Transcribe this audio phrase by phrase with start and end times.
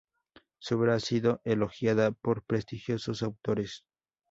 [0.59, 3.83] Su obra ha sido elogiada por prestigiosos autores.